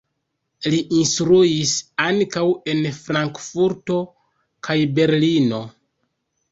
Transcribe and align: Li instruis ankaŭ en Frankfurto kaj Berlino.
Li 0.75 0.79
instruis 0.99 1.73
ankaŭ 2.07 2.45
en 2.73 2.81
Frankfurto 3.03 4.01
kaj 4.69 4.81
Berlino. 5.01 5.67